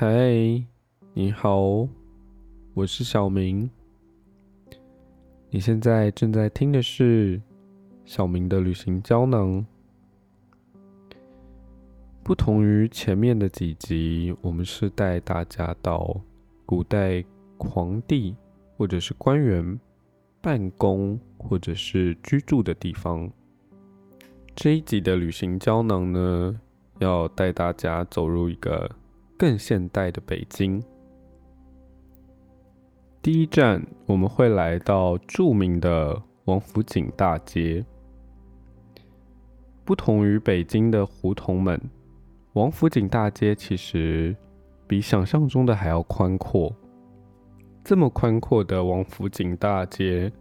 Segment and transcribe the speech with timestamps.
[0.00, 0.64] 嗨，
[1.12, 1.88] 你好，
[2.72, 3.68] 我是小明。
[5.50, 7.42] 你现在正在听的是
[8.04, 9.66] 小明的旅行胶囊。
[12.22, 16.20] 不同于前面的几集，我们是带大家到
[16.64, 17.24] 古代
[17.58, 18.36] 皇帝
[18.76, 19.80] 或者是官员
[20.40, 23.28] 办公或者是居住的地方。
[24.54, 26.60] 这一集的旅行胶囊呢，
[27.00, 28.88] 要带大家走入一个
[29.38, 30.82] 更现代的北京。
[33.22, 37.84] 第一站，我们会来到著名的王府井大街。
[39.84, 41.80] 不同于北京的胡同们。
[42.54, 44.34] 王府井大街其实
[44.88, 46.74] 比想象中的还要宽阔。
[47.84, 50.32] 这么宽阔的王府井大街，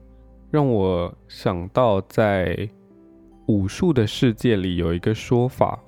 [0.49, 2.67] 让我想到在
[3.47, 5.79] 武术的世界里有一个说法，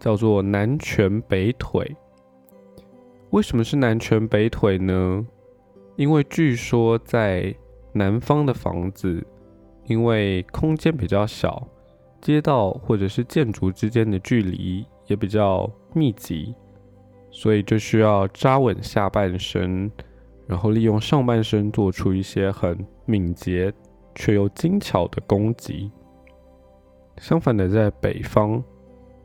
[0.00, 1.96] 叫做“南拳北腿”。
[3.30, 5.26] 为什么是南拳北腿呢？
[5.96, 7.54] 因为据说在
[7.92, 9.26] 南方的房子，
[9.86, 11.66] 因为空间比较小，
[12.20, 14.86] 街道或者是建筑之间的距离。
[15.06, 16.54] 也比较密集，
[17.32, 19.90] 所以就需要扎稳下半身，
[20.46, 23.72] 然后利用上半身做出一些很敏捷
[24.14, 25.90] 却又精巧的攻击。
[27.18, 28.62] 相反的，在北方，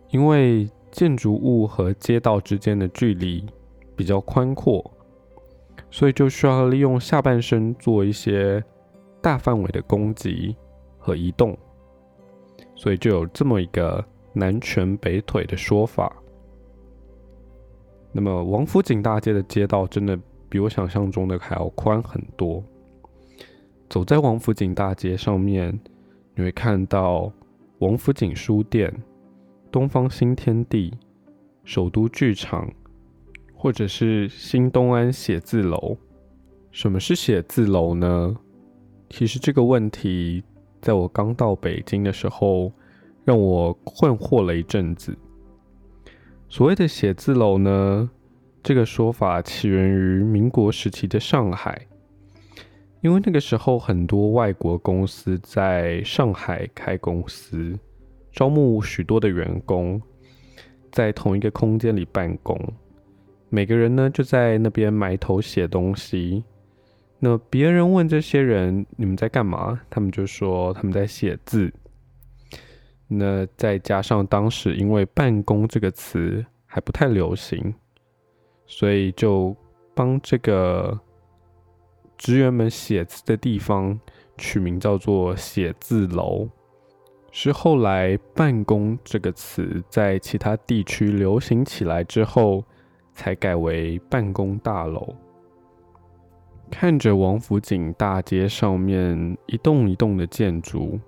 [0.10, 3.46] 因为建筑物和街道之间的距离
[3.96, 4.92] 比较宽阔，
[5.90, 8.64] 所以就需要利用下半身做一些
[9.22, 10.56] 大范围的攻击
[10.98, 11.58] 和移动，
[12.76, 14.04] 所以就有这么一个。
[14.38, 16.14] 南拳北腿的说法。
[18.12, 22.62] 那么，王府井大街的街道真的比我想象中的还要宽很多。
[23.90, 25.80] 走在王府井大街上面，
[26.36, 27.32] 你会看到
[27.80, 28.94] 王府井书店、
[29.72, 30.94] 东方新天地、
[31.64, 32.70] 首都剧场，
[33.66, 35.98] 或者是新东安写字楼。
[36.70, 38.36] 什么是写字楼呢？
[39.10, 40.44] 其实这个问题，
[40.84, 42.72] 在我刚到北京的时候。
[43.24, 45.18] 让我困惑了一阵子。
[46.48, 48.08] 所谓的写字楼呢，
[48.62, 51.88] 这个说法起源于民国时期的上海，
[53.02, 57.74] 因为那个时候很多外国公司在上海开公司，
[58.32, 60.00] 招募许多的员工，
[60.92, 62.56] 在同一个空间里办公，
[63.50, 66.44] 每个人呢就在那边埋头写东西。
[67.20, 71.74] 那别人问这些人你们在干嘛，他们就说他们在写字。
[73.08, 77.74] 那再加上当时因为“办公”这个词还不太流行，
[78.66, 79.56] 所以就
[79.94, 81.00] 帮这个
[82.18, 84.00] 职员们写字的地方
[84.38, 86.50] 取名叫做写字楼。
[87.32, 92.64] 是后来“办公”这个词在其他地区流行起来之后，
[93.16, 95.16] 才改为办公大楼。
[96.70, 101.00] 看着王府井大街上面一栋一栋的建筑。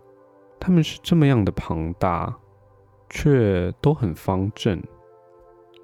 [0.59, 2.35] 他们是这么样的庞大，
[3.11, 4.81] 却都很方正。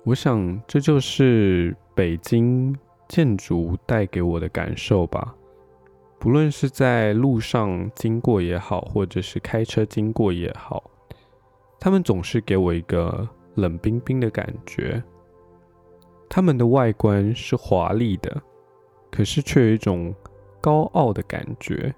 [0.04, 2.76] 我想，这就是北京
[3.08, 5.36] 建筑带给我的感受吧。
[6.18, 10.84] 不论是在路上经过也好，或者是开车经过也好，
[11.80, 15.02] 他们总是给我一个冷冰冰的感觉。
[16.36, 18.42] 他们的外观是华丽的，
[19.12, 20.12] 可是却有一种
[20.60, 21.94] 高傲的感觉。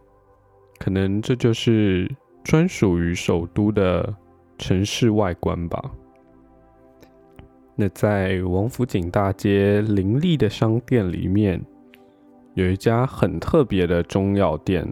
[0.78, 2.14] 可能这就是。
[2.44, 4.16] 专属于首都的
[4.60, 5.84] 城市外观吧。
[7.76, 11.60] 那在王府井大街林立的商店里面，
[12.54, 14.88] 有一家很特别的中药店，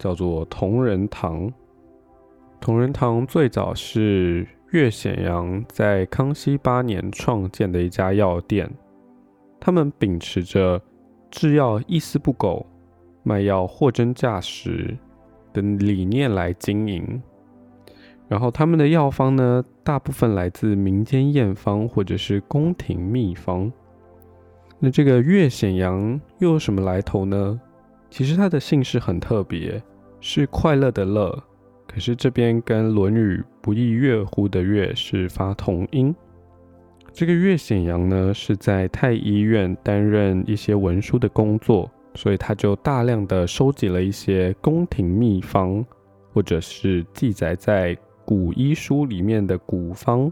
[0.00, 1.48] 叫做同仁堂。
[2.60, 8.70] 同仁堂最早是岳显阳在康熙八年创建的一家药店，
[9.58, 10.80] 他们秉持着
[11.30, 12.66] 制药一丝不苟，
[13.22, 14.96] 卖药货真价实。
[15.52, 17.20] 的理念来经营，
[18.28, 23.68] 然后他们的药方呢，大部分来自民间验方或者是宫廷秘方。
[24.78, 27.60] 那这个岳显阳又有什么来头呢？
[28.10, 29.82] 其实他的姓氏很特别，
[30.20, 31.42] 是快乐的乐，
[31.90, 36.14] 可是这边跟《论语》不亦乐乎的乐是发同音。
[37.12, 41.90] 这个岳显阳呢，是在太医院担任一些文书的工作。
[42.16, 45.86] 所以他就大量的收集了一些宫廷秘方，
[46.32, 50.30] 或者是记载在古医书里面的古方，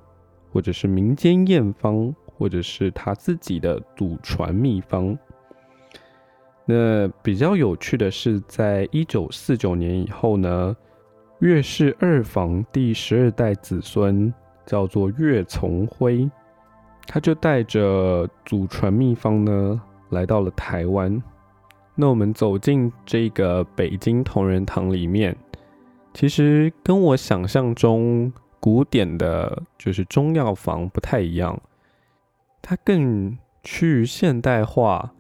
[0.53, 5.17] 或者是民间验方，或者是他自己的祖传秘方。
[6.67, 10.77] 那比较有趣的是，在一九四九年以后呢，
[11.41, 14.33] 岳氏二房第十二代子孙
[14.67, 16.29] 叫做岳从辉，
[17.07, 19.81] 他就带着祖传秘方呢，
[20.11, 21.23] 来到了台湾。
[21.95, 25.37] 那我们走进这个北京同仁堂里面，
[26.13, 31.61] 其实跟我想象中古典的，就是中药房不太一样，
[32.61, 35.13] 它更趋于现代化，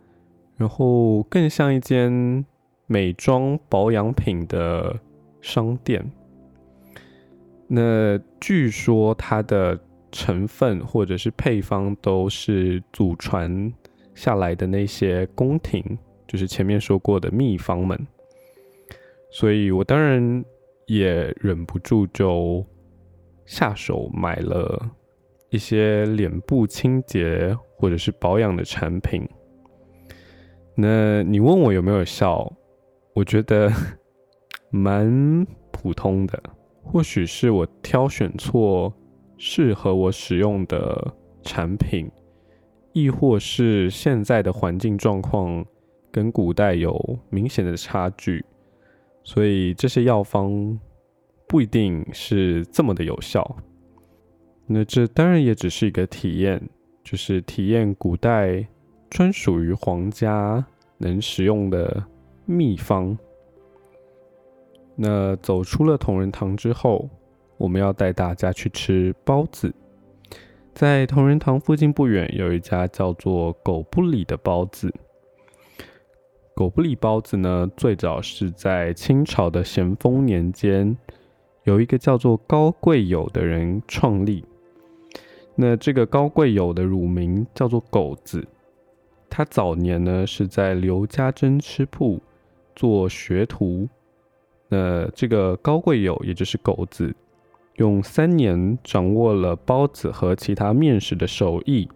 [0.56, 2.44] 然后更像一间
[2.86, 4.98] 美妆保养品的
[5.40, 6.04] 商店。
[7.66, 9.78] 那据说它的
[10.10, 13.72] 成分或者是配方都是祖传
[14.14, 18.06] 下来的那些宫廷，就是前面说过的秘方们，
[19.30, 20.42] 所以我当然
[20.86, 22.64] 也忍不住就
[23.44, 24.90] 下手买了
[25.50, 29.28] 一些脸部清洁或者是保养的产品。
[30.74, 32.50] 那你问我有没有效？
[33.14, 33.70] 我觉得
[34.70, 36.42] 蛮普通的。
[36.82, 38.92] 或许是我挑选错
[39.36, 42.10] 适合我使用的产品，
[42.92, 45.64] 亦或是现在的环境状况
[46.10, 48.44] 跟古代有明显的差距，
[49.22, 50.78] 所以这些药方
[51.46, 53.56] 不一定是这么的有效。
[54.66, 56.62] 那这当然也只是一个体验，
[57.04, 58.66] 就是体验古代
[59.10, 60.64] 专属于皇家
[60.96, 62.02] 能使用的
[62.46, 63.16] 秘方。
[65.00, 67.08] 那走出了同仁堂之后，
[67.56, 69.72] 我们要带大家去吃包子。
[70.74, 74.92] 在同仁堂附近不远，有一家叫做“狗不理”的包子。
[76.52, 80.96] 狗不理包子呢，最早是在清朝的咸丰年间，
[81.62, 84.44] 有一个叫做高贵友的人创立。
[85.54, 88.44] 那这个高贵友的乳名叫做狗子，
[89.30, 92.20] 他早年呢是在刘家珍吃铺
[92.74, 93.88] 做学徒。
[94.68, 97.14] 那这个高贵友，也就是狗子，
[97.76, 101.88] 用三年掌握了包子和其他面食的手艺，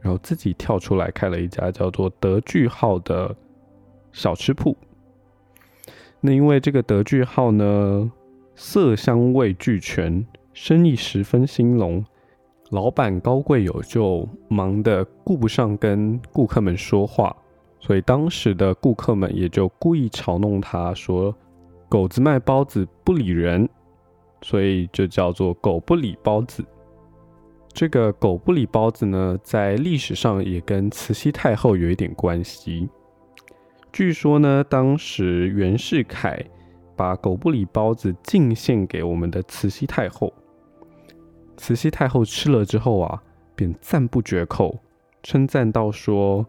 [0.00, 3.34] 然后自己跳出来开了一家叫做德聚号的
[4.12, 4.76] 小吃铺。
[6.20, 8.10] 那因为这个德聚号呢，
[8.56, 12.04] 色香味俱全，生意十分兴隆，
[12.70, 17.34] 老板高贵友就忙得顾不上跟顾客们说话，
[17.78, 21.32] 所以当时的顾客们也就故意嘲弄他说。
[21.90, 23.68] 狗子卖包子不理人，
[24.42, 26.64] 所以就叫做“狗不理包子”。
[27.74, 32.88] 这个“狗不理包子”呢，在历史上也跟慈禧太后有一点关系。
[33.92, 36.40] 据说呢，当时袁世凯
[36.94, 40.32] 把狗不理包子进献给我们的慈禧太后，
[41.56, 43.20] 慈禧太后吃了之后啊，
[43.56, 44.78] 便赞不绝口，
[45.24, 46.46] 称赞道说：“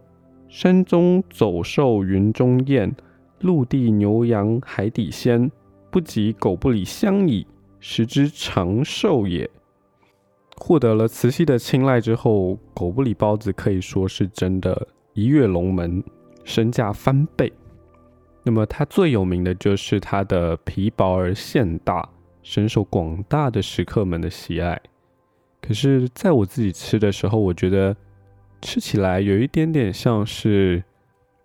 [0.48, 2.96] 山中走兽，云中雁。”
[3.42, 5.52] 陆地牛羊海底鲜，
[5.90, 7.46] 不及狗不理香矣，
[7.80, 9.50] 食之长寿也。
[10.58, 16.04] 获得了慈禧的青睐之后，狗不理包子可以说是真的一跃龙门，
[16.44, 17.52] 身价翻倍。
[18.44, 22.08] 那么它最有名的就是它的皮薄而馅大，
[22.44, 24.80] 深受广大的食客们的喜爱。
[25.62, 27.96] 可是，在我自己吃的时候，我觉得
[28.62, 30.84] 吃起来有一点点像是。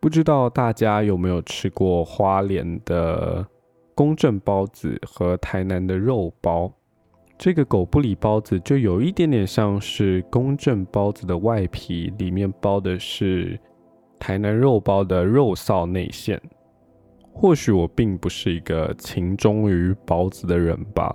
[0.01, 3.45] 不知道大家有没有吃过花莲的
[3.95, 6.73] 公正包子和台南的肉包？
[7.39, 13.59] 这个狗不理包子就有一点点像是公正包子的外皮，里面包的是
[14.19, 16.41] 台南肉包的肉臊内馅。
[17.33, 21.15] 或许我并不是一个情忠于包子的人吧，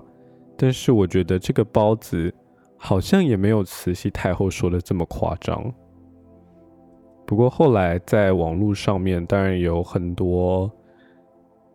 [0.56, 2.32] 但是我觉得这个包子
[2.78, 5.74] 好像也没有慈禧太后说的这么夸张。
[7.32, 10.70] 不过后来在网络上面，当然有很多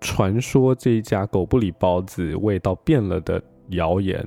[0.03, 4.23] 传说这一家狗不理包子味道变了的谣言，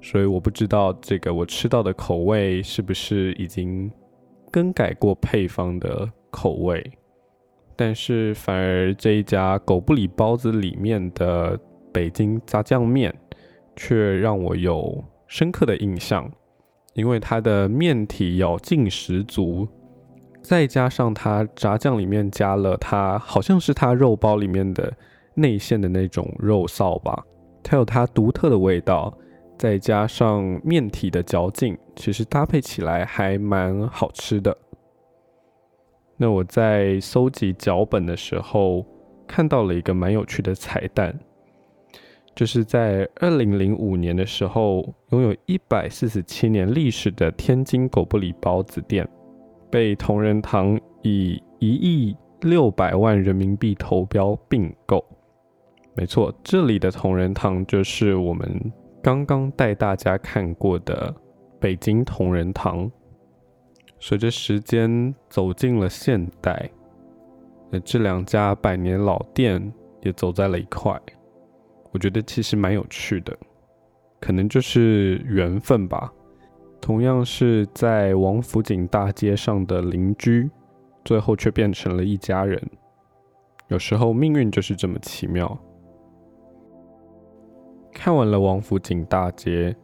[0.00, 3.92] 所以我不知道这个我吃到的口味是不是已经
[4.50, 6.82] 更改过配方的口味。
[7.76, 11.60] 但是反而这一家狗不理包子里面的
[11.92, 13.14] 北京炸酱面，
[13.76, 16.32] 却让我有深刻的印象，
[16.94, 19.68] 因为它的面体咬劲十足。
[20.44, 24.92] 再加上它炸酱里面加了它，好像是它肉包里面的
[25.32, 27.24] 内馅的那种肉臊吧，
[27.62, 29.16] 它有它独特的味道，
[29.56, 34.54] 再加上面体的嚼劲，其实搭配起来还蛮好吃的。
[36.18, 38.84] 那我在搜集脚本的时候，
[39.26, 41.18] 看到了一个蛮有趣的彩蛋，
[42.34, 49.08] 就是在二零零五年的时候，拥有一百四十七年历史的天津狗不理包子店。
[49.74, 55.04] 被同仁堂以一亿六百万人民币投标并购。
[55.96, 61.12] 没错，这里的同仁堂就是我们刚刚带大家看过的
[61.58, 62.88] 北京同仁堂。
[63.98, 66.70] 随着时间走进了现代，
[67.68, 69.60] 那这两家百年老店
[70.02, 70.96] 也走在了一块。
[71.90, 73.36] 我觉得其实蛮有趣的，
[74.20, 76.12] 可能就是缘分吧。
[76.84, 80.50] 同样是在王府井大街上的邻居，
[81.02, 82.62] 最后却变成了一家人。
[83.68, 85.58] 有时候命运就是这么奇妙。
[87.90, 89.74] 看完了王府井大街，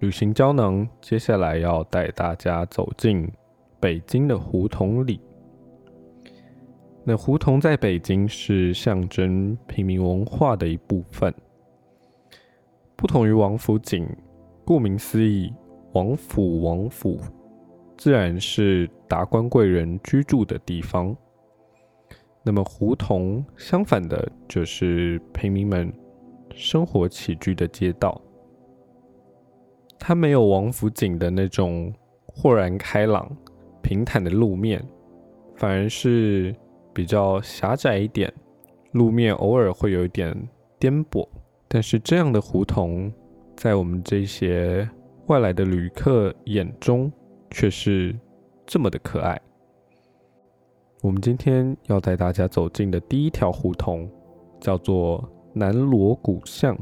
[0.00, 3.26] 旅行胶囊接下来要带大家走进
[3.80, 5.18] 北京的胡同里。
[7.04, 11.34] 那胡同在北京是象征平民文化的一部分，
[12.94, 14.06] 不同于王府井，
[14.66, 15.50] 顾名思义。
[15.94, 17.20] 王府，王府
[17.96, 21.16] 自然是达官贵人居住的地方。
[22.42, 25.92] 那么胡同相反的，就是平民们
[26.52, 28.20] 生活起居的街道。
[29.96, 31.94] 它没有王府井的那种
[32.26, 33.30] 豁然开朗、
[33.80, 34.84] 平坦的路面，
[35.54, 36.52] 反而是
[36.92, 38.32] 比较狭窄一点，
[38.90, 40.36] 路面偶尔会有一点
[40.80, 41.24] 颠簸。
[41.68, 43.12] 但是这样的胡同，
[43.56, 44.88] 在我们这些。
[45.26, 47.10] 外来的旅客眼中
[47.50, 48.14] 却是
[48.66, 49.40] 这么的可爱。
[51.00, 54.10] 我们今天要带大家走进的第一条胡同，
[54.60, 56.76] 叫做南锣鼓巷。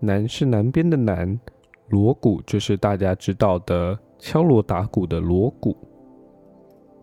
[0.00, 1.38] 南是南边的南，
[1.88, 5.76] 锣鼓就是大家知道的敲锣打鼓的锣鼓。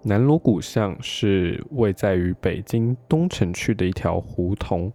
[0.03, 4.91] 南锣鼓巷是位在于北京东城区的一条胡同，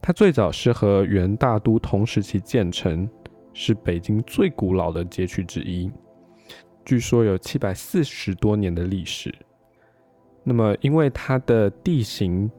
[0.00, 3.08] 它最早是和元大都同时期建成。
[3.52, 5.90] 是北京最古老的街区之一，
[6.84, 9.34] 据说有七百四十多年的历史。
[10.42, 12.50] 那么，因为它的地形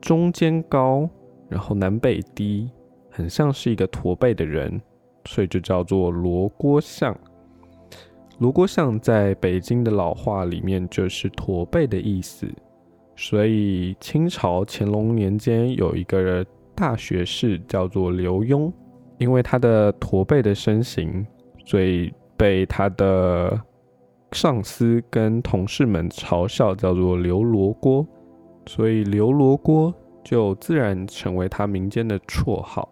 [0.00, 1.08] 中间高，
[1.48, 2.70] 然后南北低，
[3.10, 4.80] 很像是一个驼背的人，
[5.26, 7.16] 所以就叫做罗锅巷。
[8.38, 12.48] 罗锅巷在北京的老话里面就是驼背的意思，
[13.14, 16.44] 所以清朝乾隆年间有一个
[16.74, 18.72] 大学士叫做刘墉。
[19.20, 21.24] 因为他的驼背的身形，
[21.66, 23.60] 所以被他的
[24.32, 28.06] 上司跟同事们嘲笑，叫做“刘罗锅”，
[28.66, 32.88] 所以“刘罗锅”就自然成为他民间的绰号。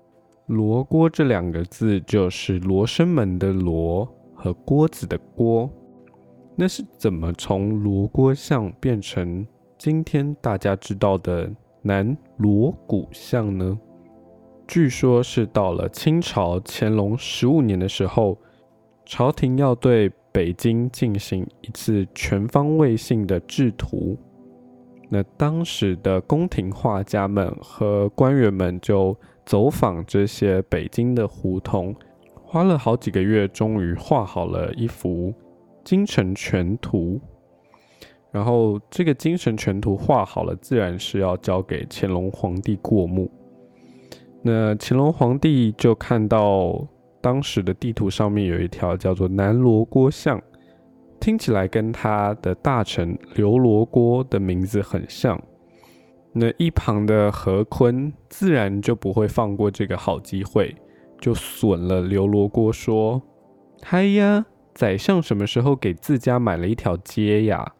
[0.46, 4.06] “罗锅”这两个字就是罗生门的“罗”
[4.36, 5.68] 和锅子的“锅”。
[6.56, 9.46] 那是怎么从罗锅巷变成
[9.78, 13.78] 今天大家知道的南锣鼓巷呢？
[14.70, 18.38] 据说，是到了清朝乾隆十五年的时候，
[19.04, 24.16] 朝廷要对北京进行一次全方位性的制图。
[25.08, 31.92] 那当时的宫廷画家们和官员们就走访这些北京的胡同，
[32.40, 35.34] 花了好几个月，终于画好了一幅
[35.82, 37.20] 京城全图。
[38.30, 43.28] 然后，这个京城全图画好了，自然是要交给乾隆皇帝过目。
[44.42, 46.86] 那乾隆皇帝就看到
[47.20, 50.40] 当时的地图上面有一条叫做南锣锅巷，
[51.20, 55.38] 听起来跟他的大臣刘罗锅的名字很像。
[56.32, 60.74] 那一旁的何坤自然就不会放过这个好机会，
[61.20, 63.20] 就损了刘罗锅说
[63.82, 67.74] ：“嗨呀，宰相什么时候给自家买了一条街呀？”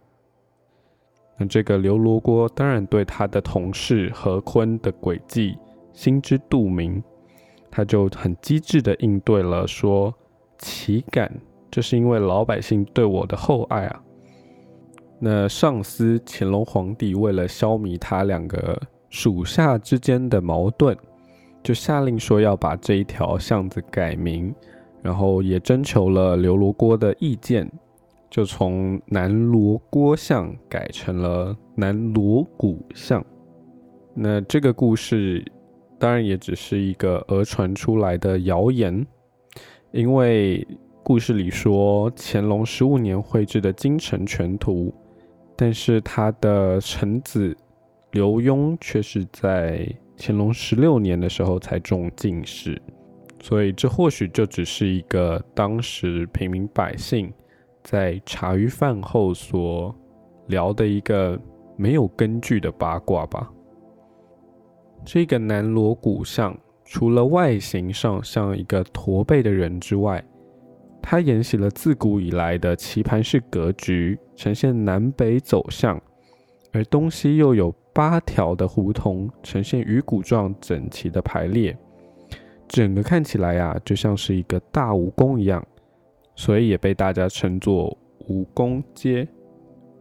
[1.38, 5.56] 那这个刘罗锅当然对他的同事何坤的诡计。
[6.00, 7.04] 心知肚明，
[7.70, 10.14] 他就很机智的应对了，说
[10.56, 11.30] ：“岂敢？
[11.70, 14.02] 这是因为老百姓对我的厚爱啊。”
[15.20, 18.80] 那上司乾隆皇帝为了消弭他两个
[19.10, 20.96] 属下之间的矛盾，
[21.62, 24.54] 就下令说要把这一条巷子改名，
[25.02, 27.70] 然后也征求了刘罗锅的意见，
[28.30, 33.22] 就从南锣锅巷改成了南锣鼓巷。
[34.14, 35.44] 那这个故事。
[36.00, 39.06] 当然也只是一个讹传出来的谣言，
[39.92, 40.66] 因为
[41.02, 44.94] 故事里说乾隆十五年绘制的京城全图，
[45.54, 47.54] 但是他的臣子
[48.12, 52.80] 刘墉却是在乾隆十六年的时候才中进士，
[53.42, 57.30] 所以这或许就只是一个当时平民百姓
[57.84, 59.94] 在茶余饭后所
[60.46, 61.38] 聊的一个
[61.76, 63.52] 没有根据的八卦吧。
[65.04, 70.22] 这个南锣鼓巷，除了外形上像一个驼背的人之外，
[71.02, 76.00] 它沿袭了自古以来的棋盘式格局，呈现南北走向，
[76.72, 81.76] 而东西又有八条的胡同，呈现鱼骨状整齐的排列，
[82.68, 85.66] 整个看起来啊，就像是一个大蜈蚣一样，
[86.36, 87.96] 所以也被大家称作
[88.28, 89.26] 蜈蚣街。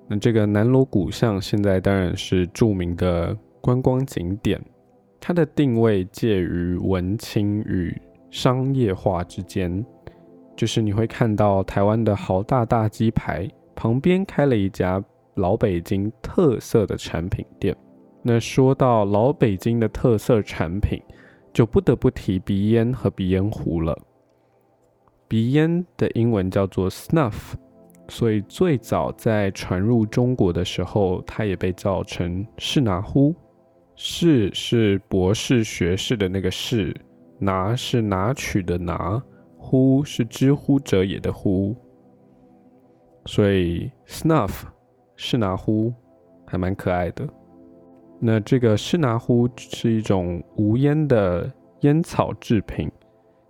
[0.07, 4.61] 那这个南锣鼓巷现在当然是著名的观光景点，
[5.19, 7.95] 它的定位介于文青与
[8.29, 9.85] 商业化之间，
[10.55, 15.03] 就是你会看到台湾的豪大大鸡排旁边开了一家
[15.35, 17.75] 老北京特色的产品店。
[18.21, 21.01] 那说到老北京的特色产品，
[21.53, 23.97] 就不得不提鼻烟和鼻烟壶了。
[25.27, 27.53] 鼻烟的英文叫做 snuff。
[28.11, 33.35] 所以最早在传入中国的时候，它也被叫成士拿呼。
[34.01, 36.95] 士是博士学士的那个士，
[37.37, 39.21] 拿是拿取的拿，
[39.57, 41.75] 呼是知乎者也的呼。
[43.25, 44.61] 所以 snuff
[45.17, 45.93] 是拿呼
[46.45, 47.27] 还蛮可爱的。
[48.21, 51.51] 那这个是拿呼是一种无烟的
[51.81, 52.89] 烟草制品，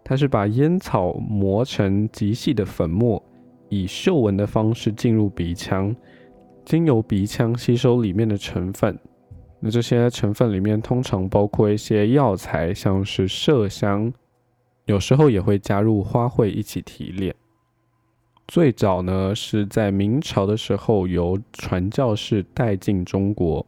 [0.04, 3.24] 它是把烟草磨成极细的粉末。
[3.70, 5.96] 以嗅闻的方式进入鼻腔，
[6.66, 8.98] 经由鼻腔吸收里面的成分。
[9.60, 14.14] 那这些成分里面通常包括一些药材，像是麝香，
[14.86, 17.36] 有时候也会加入花卉一起提炼。
[18.48, 23.66] 最早呢是在明朝的时候由传教士带进中国。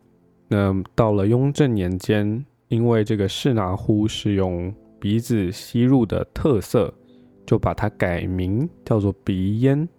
[0.48, 6.93] 那到了雍正年间，因为这个士拿呼是用鼻子吸入的特色。
[7.43, 9.89] 就把它改名叫做鼻烟。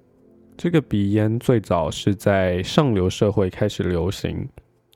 [0.56, 4.49] 这个鼻烟最早是在上流社会开始流行。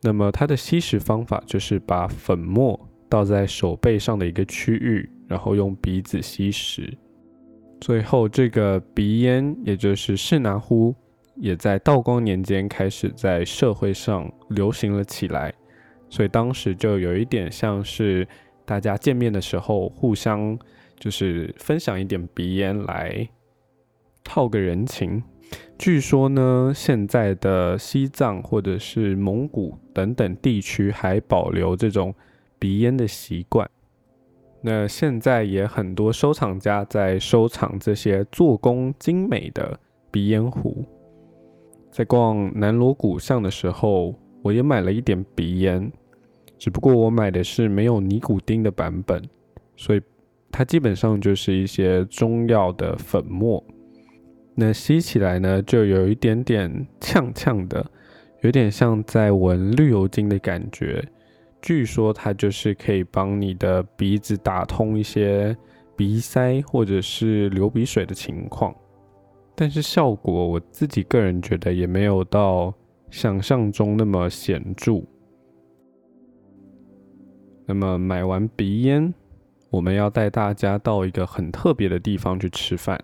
[0.06, 6.96] 那么它的吸食方法就是把粉末倒在手背上的一个区域，然后用鼻子吸食。
[7.80, 10.94] 最后，这个鼻烟也就是士拿呼，
[11.34, 15.52] 也在道光年间开始在社会上流行了起来。
[16.08, 18.25] 所以当时就有一点像是
[18.64, 20.56] 大家见面的时候互相。
[20.98, 23.28] 就是分享一点鼻烟来
[24.25, 25.22] 套个人情。
[25.78, 32.14] 据说呢，现在的西藏或者是蒙古等等地区还保留这种
[32.59, 33.68] 鼻烟的习惯。
[34.62, 39.78] 那现在也很多收藏家在收藏这些做工精美的
[40.11, 40.85] 鼻烟壶。
[41.90, 45.92] 在逛南锣鼓巷的时候，我也买了一点鼻烟，
[46.59, 49.22] 只不过我买的是没有尼古丁的版本，
[49.76, 50.00] 所以。
[50.48, 53.62] 它基本上就是一些中药的粉末，
[54.59, 57.85] 那吸起来呢，就有一点点呛呛的，
[58.40, 61.07] 有点像在闻绿油精的感觉。
[61.61, 65.55] 据说它就是可以帮你的鼻子打通一些
[65.95, 68.75] 鼻塞或者是流鼻水的情况，
[69.55, 72.73] 但是效果我自己个人觉得也没有到
[73.11, 75.03] 想象中那么显著。
[77.66, 79.12] 那么买完鼻烟。
[79.69, 82.99] 我们要带大家到一个很特别的地方去吃饭。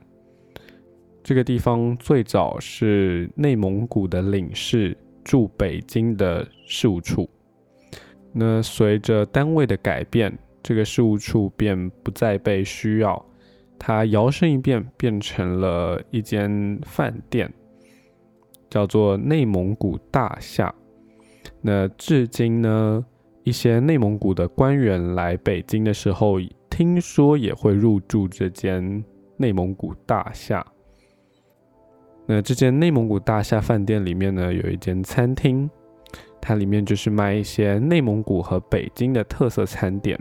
[1.23, 7.29] 这个地方最早是内蒙古的领事驻北京的事务处。
[8.33, 13.25] 那随着单位的改变，这个事务处便不再被需要，
[13.79, 17.53] 它摇身一变变成了一间饭店，
[18.69, 20.75] 叫做内蒙古大厦。
[21.61, 23.05] 那至今呢？
[23.45, 26.39] 一些内蒙古的官员来北京的时候，
[26.71, 29.05] 听说也会入住这间
[29.37, 30.65] 内蒙古大厦。
[32.35, 35.69] 那这间内蒙古大厦饭店里面呢，有一间餐厅，
[36.41, 40.19] 它里面就是卖一些内蒙古和北京的特色餐点。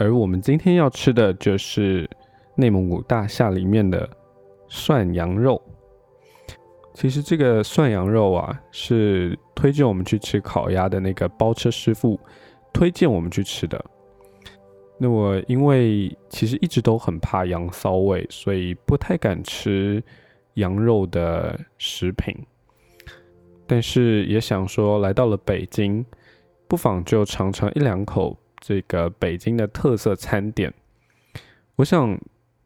[0.00, 2.10] 而我们今天要吃的就是
[2.56, 4.08] 内蒙古大厦里面的
[4.66, 5.62] 涮羊肉。
[6.92, 12.18] 其实这个涮羊肉啊，是推荐我们去吃烤鸭的那个包车师傅
[12.72, 13.80] 推荐我们去吃的。
[14.98, 20.02] 那我因为其实一直都很怕羊骚味，所以不太敢吃
[20.54, 22.34] 羊肉的食品。
[23.66, 26.04] 但是也想说，来到了北京，
[26.66, 30.72] 不妨就尝尝一两口这个北京的特色餐点。
[31.76, 32.18] 我想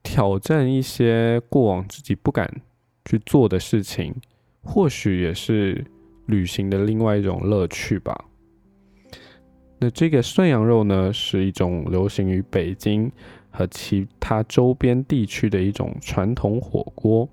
[0.02, 2.62] 挑战一些过往自己不敢。
[3.04, 4.14] 去做的事情，
[4.62, 5.82] 或许也是
[6.26, 8.26] 旅行的另外一种乐趣吧。
[9.78, 13.10] 那这个涮羊肉呢，是一种流行于北京
[13.50, 17.26] 和其他周边地区的一种传统火锅。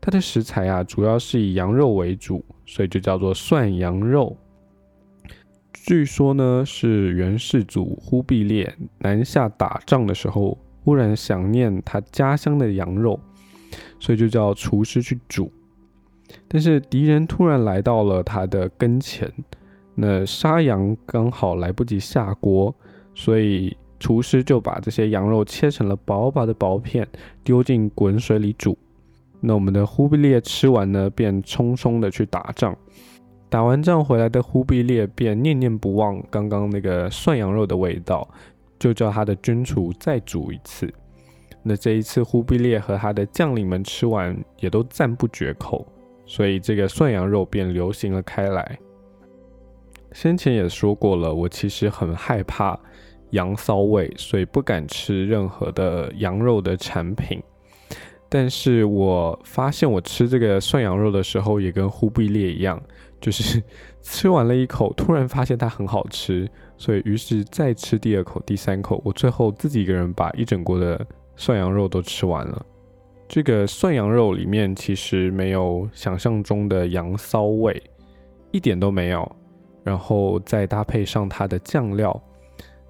[0.00, 4.36] 它的食材啊，主要是以羊肉为主，所以就叫做涮羊肉。
[5.72, 13.18] 据说呢，是元世祖忽必烈南下打仗的时候，忽然想念他家乡的羊肉。
[13.98, 15.50] 所以就叫厨师去煮，
[16.46, 19.30] 但是敌人突然来到了他的跟前，
[19.94, 22.72] 那杀羊刚好来不及下锅，
[23.14, 27.08] 所以厨师就把这些羊肉切成了薄薄的薄片，
[27.42, 28.78] 丢进滚水里煮。
[29.40, 32.76] 那我们的忽必烈吃完呢，便匆匆的去打仗。
[33.48, 38.28] 打完仗回来的忽必烈便念念不忘刚刚那个涮羊肉的味道，
[38.78, 40.92] 就叫他的军厨再煮一次。
[41.62, 45.86] 那这一次忽必烈和他的将领们吃完，也都赞不绝口，
[46.24, 48.78] 所以这个涮羊肉便流行了开来。
[50.12, 52.78] 先前也说过了，我其实很害怕
[53.30, 57.42] 羊骚味，所以不敢吃任何的羊肉的产品。
[58.28, 62.80] 但是我发现我吃这个涮羊肉的时候，也跟忽必烈一样。
[63.20, 63.62] 就是
[64.02, 72.66] 吃完了一口，突然发现它很好吃，所以于是再吃第二口、第三口，我最后自己一个人把一整锅的涮羊肉都吃完了。
[73.26, 77.82] 这个涮羊肉里面其实没有想象中的羊骚味，
[78.52, 79.36] 一点都没有。
[79.82, 82.20] 然后再搭配上它的酱料，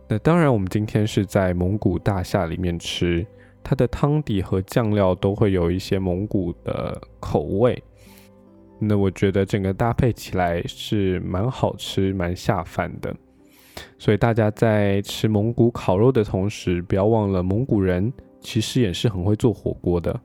[0.08, 3.24] 那当然我们今天是在蒙古大厦里面吃，
[3.68, 7.82] 它的汤底和酱料都会有一些蒙古的口味。
[8.78, 13.12] 那我觉得整个搭配起来是蛮好吃、蛮下饭的，
[13.98, 20.20] 所以大家在吃蒙古烤肉的同时，不要忘了蒙古人其实也是很会做火锅的。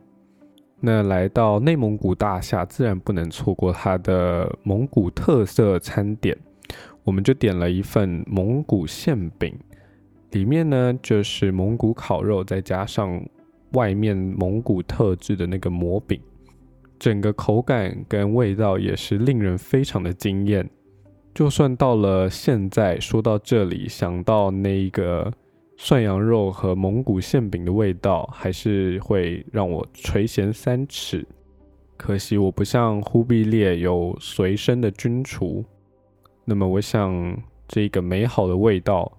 [0.79, 6.37] 那来到内蒙古大厦，自然不能错过它的蒙古特色餐点，
[7.03, 9.57] 我们就点了一份蒙古馅饼，
[10.31, 13.23] 里面呢就是蒙古烤肉，再加上
[13.73, 16.19] 外面蒙古特制的那个馍饼。
[16.99, 20.69] 整个口感跟味道也是令人非常的惊艳，
[21.33, 25.33] 就算到了现在说到这里，想到那一个
[25.77, 31.25] 涮羊肉和蒙古馅饼的味道，还是会让我垂涎三尺。
[31.97, 35.65] 可惜我不像忽必烈有随身的军厨，
[36.45, 37.35] 那么我想
[37.67, 39.11] 这个美好的味道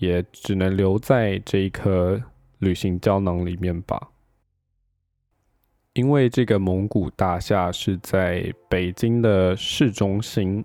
[0.00, 2.20] 也只能留在这一颗
[2.58, 4.08] 旅行胶囊里面吧。
[5.92, 10.64] 因为这个蒙古大厦是在北京的市中心，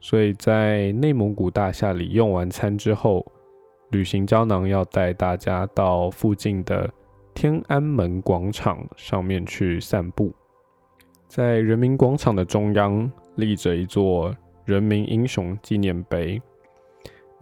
[0.00, 3.24] 所以在内蒙古大厦里用完餐之后，
[3.90, 6.88] 旅行胶囊要带大家到附近的
[7.34, 10.32] 天安门广场上面去散步。
[11.26, 16.40] 在人民广场的中央立着一座人民英雄纪念碑，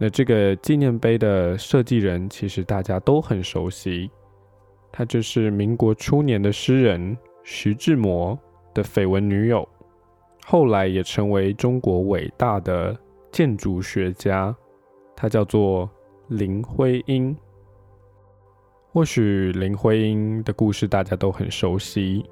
[0.01, 4.09] 那这个纪念碑的设计人其实大家都很熟悉。
[4.91, 8.37] 他就是民国初年的诗人徐志摩
[8.73, 9.67] 的绯闻女友，
[10.45, 12.97] 后来也成为中国伟大的
[13.31, 14.55] 建筑学家。
[15.15, 15.87] 他叫做
[16.29, 17.35] 林徽因。
[18.91, 22.25] 或许林徽因的故事大家都很熟悉，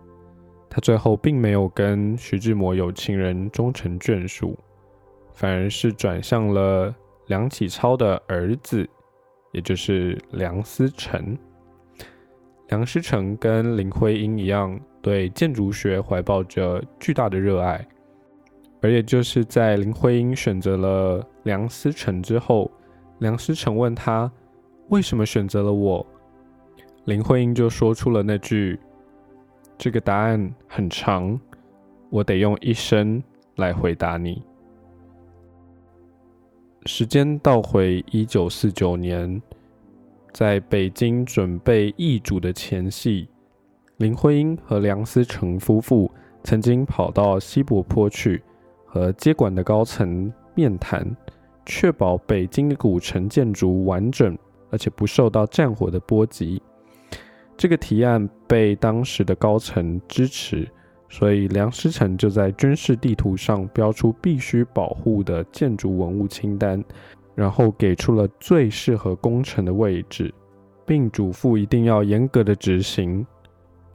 [0.70, 4.58] 她最后并没有跟徐志摩有情人终成眷属，
[5.34, 6.94] 反而是转向了
[7.28, 8.88] 梁启超的儿子，
[9.52, 11.38] 也就是梁思成。
[12.70, 17.86] 梁思成跟林徽因一样，对建筑学怀抱着巨大的热爱。
[18.82, 22.70] 而也就是在林徽因选择了梁思成之后，
[23.20, 24.32] 梁思成问他
[24.90, 26.06] 为什么选择了我，
[27.06, 28.80] 林徽因就说出了那句
[29.78, 31.40] ：“这个答案很长，
[32.10, 33.22] 我得用一生
[33.56, 34.44] 来回答你。”
[36.88, 39.42] 时间倒回一九四九年。
[40.32, 43.28] 在北京准备易主的前夕，
[43.98, 46.10] 林徽因和梁思成夫妇
[46.44, 48.42] 曾经跑到西柏坡去
[48.86, 51.06] 和接管的高层面谈，
[51.66, 54.38] 确保北京的古城建筑完整
[54.70, 56.62] 而且不受到战火的波及。
[57.58, 60.66] 这个提案被当时的高层支持，
[61.10, 66.84] 所以梁思成就在军事地图上标出必须保护的建筑文物清单。
[67.36, 70.34] 然后给出了最适合工程的位置，
[70.88, 73.24] 并嘱咐一定要严格的执行。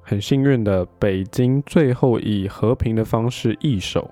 [0.01, 4.09] 很幸运的，北京最后以和平的方式易手，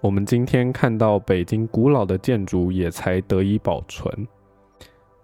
[0.00, 4.28] 我们今天看到北京古老的建筑也才得以保存。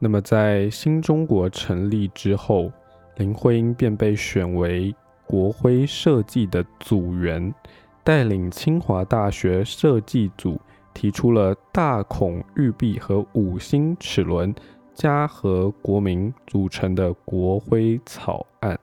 [0.01, 2.73] 那么，在新中国成立之后，
[3.19, 4.93] 林徽因便被选为
[5.27, 7.55] 国徽设计的组员，
[8.03, 10.61] 带领清华大学设计组。
[10.95, 14.55] 提出了大孔玉璧和五星齿轮
[14.95, 18.79] 加和国民组成的国徽草案。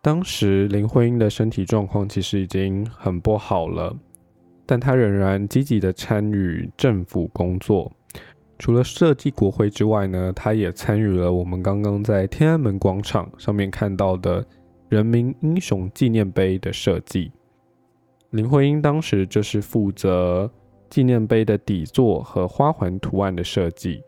[0.00, 3.94] 当时林徽因的身体状况其实已经很不好了，
[4.64, 7.92] 但她仍然积极的参与政府工作。
[8.58, 14.42] 除了设计国徽之外呢，她也参与了我们刚刚在天安门广场上面看到的
[14.88, 17.32] 人民英雄纪念碑的设计。
[18.30, 20.50] 林徽因当时就是负责。
[20.88, 24.00] 纪念碑的底座和花环图案的设计，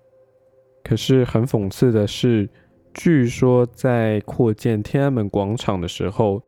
[0.84, 2.48] 可是很讽刺的是，
[2.94, 6.40] 据说在扩建天安门广场的时候，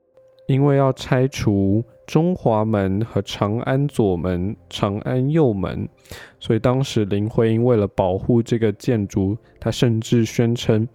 [0.47, 5.87] 因为要拆除中华门和长安左门、长安右门，
[6.39, 10.87] 所以当时林徽因为了保护这个建筑，她甚至宣称，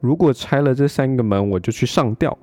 [0.00, 2.36] 如果拆了这三个门，我就去上吊。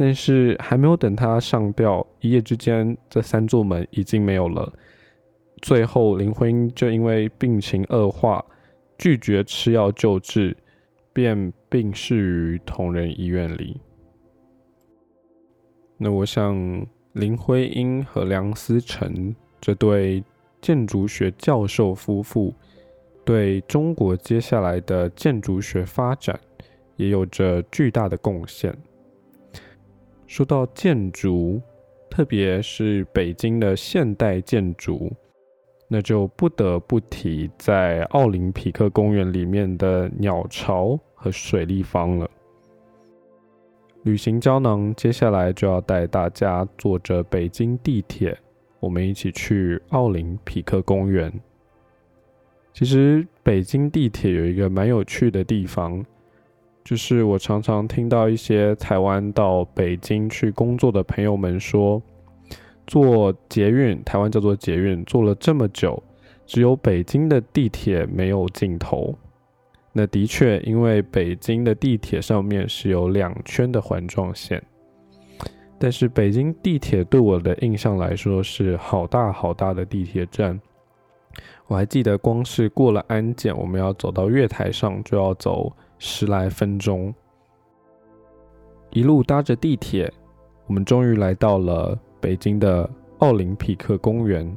[0.00, 4.72] 但是还没有等他上吊，一夜之间，这三座门已经没有了。
[5.60, 8.44] 最后，林徽因就因为病情恶化，
[8.96, 10.56] 拒绝吃药救治，
[11.12, 13.80] 便病逝于同仁医院里。
[15.96, 20.22] 那我想，林徽因和梁思成这对
[20.60, 22.54] 建筑学教授夫妇，
[23.24, 26.38] 对中国接下来的建筑学发展
[26.94, 28.72] 也有着巨大的贡献。
[30.28, 31.58] 说到建筑，
[32.10, 35.10] 特别是北京的现代建筑，
[35.88, 42.30] 那就不得不提在奥林匹克公园里面的鸟巢和水立方了。
[44.02, 48.38] 旅行胶囊接下来就要带大家坐着北京地铁，
[48.80, 51.32] 我们一起去奥林匹克公园。
[52.74, 56.04] 其实北京地铁有一个蛮有趣的地方，
[56.88, 62.00] 就是我常常听到一些台湾到北京去工作的朋友们说，
[62.86, 66.02] 坐捷运，台湾叫做捷运，坐了这么久，
[66.46, 69.14] 只有北京的地铁没有尽头。
[69.92, 74.62] 那的确，因为北京的地铁上面是有两圈的环状线，
[75.78, 80.58] 但是北京地铁对我的印象来说是好大好大的地铁站。
[81.66, 87.12] 我还记得，光是过了安检，我们要走到月台上就要走十来分钟。
[88.90, 90.12] 一路搭着地铁，
[90.66, 94.56] 我们终于来到了北京的奥林匹克公园。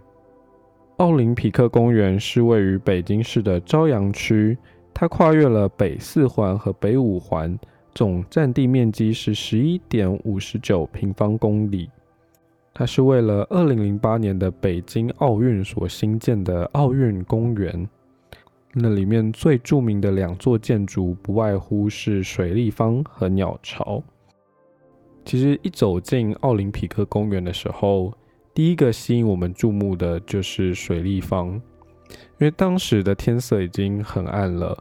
[0.97, 4.58] 奥林匹克公园是位于北京市的朝阳区。
[4.93, 7.58] 它跨越了北四环和北五环，
[7.95, 11.89] 总占地面积是十一点五十九平方公里。
[12.73, 17.89] 它是为了二零零八年的北京奥运所兴建的奥运公园。
[18.73, 24.01] 那里面最著名的两座建筑，不外乎是水立方和鸟巢。
[25.25, 28.13] 其实一走进奥林匹克公园的时候，
[28.53, 31.49] 第一个吸引我们注目的就是水立方。
[32.10, 34.77] 因为当时的天色已经很暗了，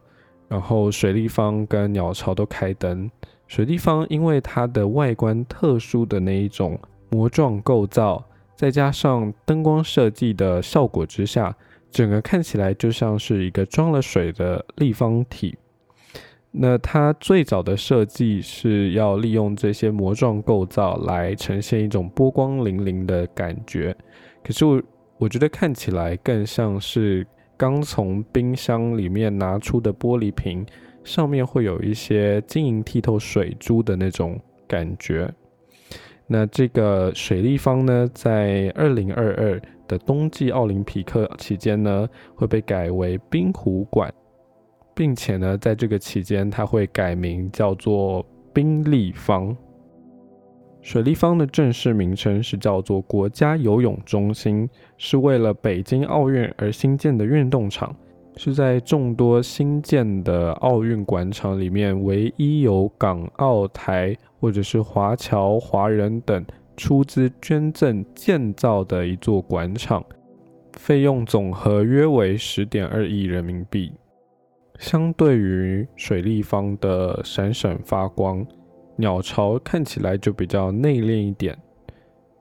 [0.48, 3.10] 然后水立方跟鸟巢都开灯。
[3.48, 6.78] 水立方因为它的外观特殊的那一种
[7.10, 8.24] 膜状构造，
[8.56, 11.54] 再加上灯光设计的效果之下，
[11.90, 15.56] 整个看起来就像是一个装了水的立方体。
[16.50, 23.96] 那它最早的设计是要利用这些膜状构造来呈现一种波光粼粼的感觉，
[24.42, 24.82] 可是我。
[25.20, 30.64] 我觉得看起来更像是刚从冰箱里面拿出的玻璃瓶，
[31.04, 35.30] 上面会有一些晶莹剔透水珠的那种感觉。
[36.26, 44.08] 那这个水立方呢，在二零二二的冬季奥林匹克期间呢，会被改为冰壶馆，
[44.94, 49.56] 并且呢，在这个期间它会改名叫做冰立方。
[50.80, 57.92] 水立方的正式名称是叫做国家游泳中心，是为了北京奥运而新建的运动场，
[58.36, 66.46] 是在众多新建的奥运馆场里面唯一有港澳台或者是华侨华人等
[66.80, 70.02] 出资捐赠建造的一座广场，
[70.72, 73.92] 费用总和约为十点二亿人民币。
[74.78, 78.42] 相对于水立方的闪闪发光。
[78.96, 81.54] 鸟巢看起来就比较内敛一点，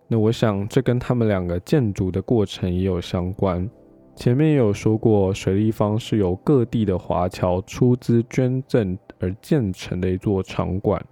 [0.08, 3.70] 那我想这跟他们两个建筑的过程也有相关。
[4.16, 11.06] 前面有说过，水立方是由各地的华侨出资捐赠而建成的一座场馆，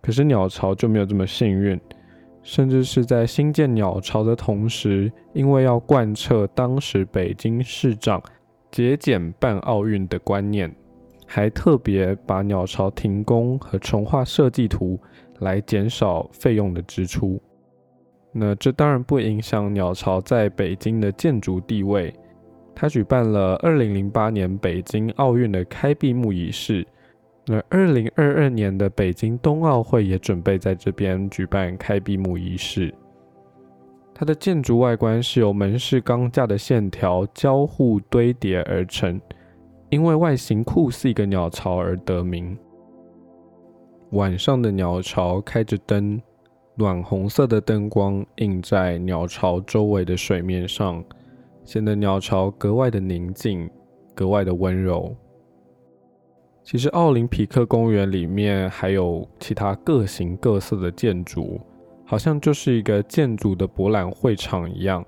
[0.00, 1.78] 可是鸟巢就没有这么幸运，
[2.46, 8.22] 甚至是在新建鸟巢的同时，因为要贯彻当时北京市长
[8.70, 10.72] 节俭办奥运的观念。
[11.26, 14.96] 还特别把鸟巢停工和重画设计图，
[15.40, 17.42] 来减少费用的支出。
[18.30, 22.14] 那这当然不影响鸟巢在北京的建筑地位。
[22.76, 26.86] 他举办了2008年北京奥运的开闭幕仪式，
[27.46, 32.92] 那2022年的北京冬奥会也准备在这边举办开闭幕仪式。
[34.14, 39.20] 它的建筑外观是由门式钢架的线条交互堆叠而成。
[39.88, 42.58] 因为外形酷似一个鸟巢而得名。
[44.10, 46.20] 晚上的鸟巢开着灯，
[46.74, 51.04] 暖红色的灯光映在鸟巢周围的水面上，
[51.64, 53.70] 显得鸟巢格外的宁静，
[54.12, 55.14] 格外的温柔。
[56.68, 61.60] 其实，奥林匹克公园里面还有其他各形各色的建筑，
[62.04, 65.04] 好像就是一个建筑的博览会场一样。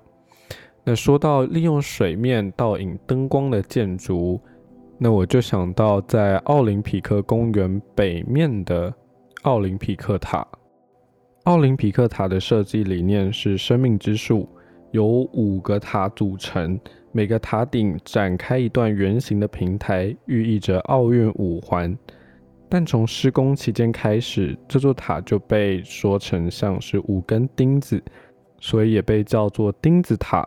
[0.85, 4.39] 那说到利用水面倒影灯光的建筑，
[4.97, 8.93] 那我就想到在奥林匹克公园北面的
[9.41, 10.47] 奥林匹克塔。
[11.43, 14.47] 奥林匹克塔的设计理念是生命之树，
[14.91, 16.79] 由五个塔组成，
[17.11, 21.97] 每个塔顶展开一段圆形的平台，寓意着奥运五环。
[22.69, 27.99] 但从施工期间开始，这座塔就被说成像是五根钉子，
[28.59, 30.45] 所以也被叫做钉子塔。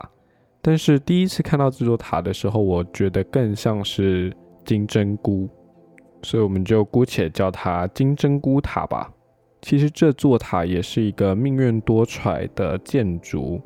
[0.61, 4.33] 但是第一次看到这座塔的时候，我觉得更像是
[4.65, 5.49] 金针菇，
[6.23, 9.13] 所以我们就姑且叫它金针菇塔吧。
[9.61, 13.61] 其实这座塔也是一个命运多舛的建筑。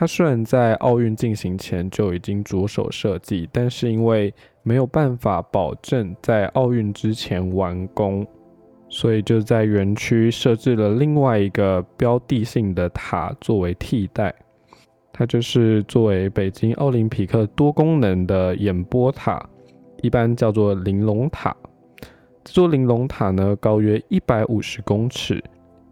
[0.00, 4.32] 它虽然在奥运进行前就已经着手设计，但是因为
[4.62, 8.24] 没有办法保证在奥运之前完工，
[8.88, 14.32] 所以就在园区设置了另外一个标的性的塔作为替代。
[15.12, 19.44] 它就是作为北京奥林匹克多功能的演播塔，
[20.00, 21.56] 一般叫做玲珑塔。
[22.44, 25.42] 这座玲珑塔呢，高约一百五十公尺，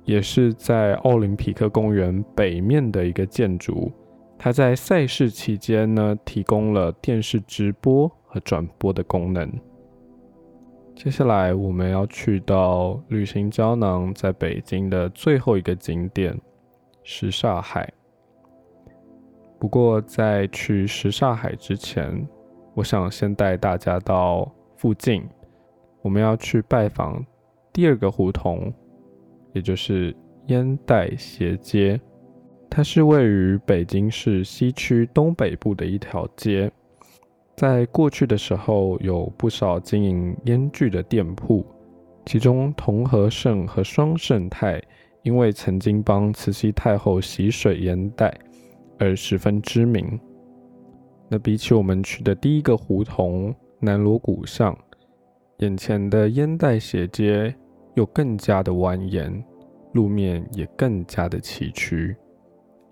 [0.06, 3.92] 也是在奥林匹克公园北面的一个建筑。
[4.38, 9.50] 它在赛事期间呢，提供了电视直播和转播的功能。
[10.94, 16.38] 接下来我们要去到旅行胶囊在北京的最后一个景点——
[17.04, 17.92] 什刹海。
[19.58, 22.26] 不过在去什刹海之前，
[22.74, 25.26] 我想先带大家到附近。
[26.02, 27.24] 我们要去拜访
[27.72, 28.72] 第二个胡同，
[29.56, 30.14] 也就是
[30.48, 31.98] 烟袋斜街。
[32.68, 36.70] 它是位于北京市西区东北部的一条街。
[37.56, 41.64] 在过去的时候，有不少经营烟具的店铺，
[42.26, 44.78] 其中同和盛和双盛泰
[45.22, 48.38] 因为曾经帮慈禧太后洗水烟袋
[48.98, 50.20] 而十分知名。
[51.30, 54.76] 那比起我们去的第一个胡同南锣鼓巷。
[55.60, 57.54] 眼前的烟袋斜街
[57.96, 59.42] 又更加的蜿蜒，
[59.92, 62.14] 路面也更加的崎岖。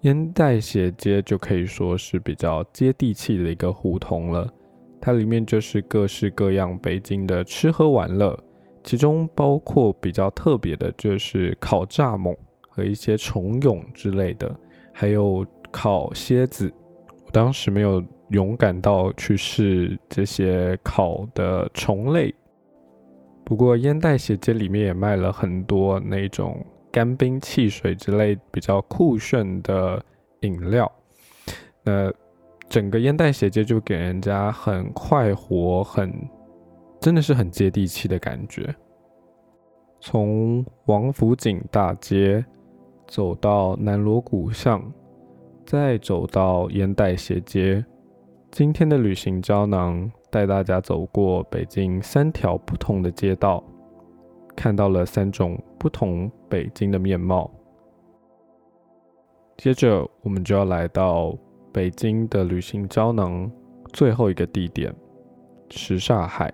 [0.01, 4.53] 烟袋斜街就可以说是比较接地气的一个胡同了，
[5.01, 8.39] 它里面就是各式各样北京的吃喝玩乐，
[8.83, 12.37] 其中包括比较特别的就是烤蚱蜢
[12.69, 14.55] 和一些虫蛹之类的，
[14.93, 16.73] 还有烤蝎子。
[17.25, 22.35] 我当时没有勇敢到去试这些烤的虫类。
[23.45, 30.03] 不过烟袋斜街里面也卖了很多那种干冰汽水之类比较酷炫的
[30.41, 30.91] 饮料，
[31.85, 32.11] 那
[32.69, 36.11] 整个烟袋斜街就给人家很快活、很
[37.01, 38.75] 真的是很接地气的感觉。
[40.01, 42.45] 从王府井大街
[43.07, 44.83] 走到南锣鼓巷，
[45.67, 47.85] 再走到烟袋斜街，
[48.51, 50.11] 今天的旅行胶囊。
[50.35, 53.63] 带大家走过北京三条不同的街道，
[54.57, 57.49] 看到了三种不同北京的面貌。
[59.57, 61.39] 接着，我们就要来到
[61.73, 63.49] 北京的旅行胶囊
[63.93, 64.93] 最后一个地点——
[65.71, 66.53] 什刹海。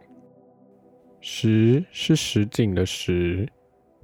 [1.22, 3.48] 什是实景的什，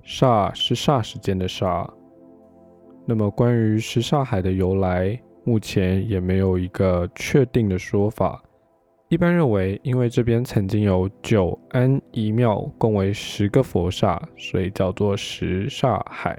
[0.02, 1.86] 刹是霎时间的刹。
[3.04, 8.42] 那么，关于什刹海的由来，目前也没有一个确定的说法。
[9.16, 16.38] 一般认为，因为这边曾经有九安一庙，共为十个佛刹，所以叫做什刹海。